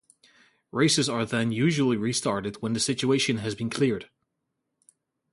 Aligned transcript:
Races 0.71 1.07
are 1.07 1.27
then 1.27 1.51
usually 1.51 1.95
restarted 1.95 2.55
when 2.55 2.73
the 2.73 2.79
situation 2.79 3.37
has 3.37 3.53
been 3.53 3.69
cleared. 3.69 4.09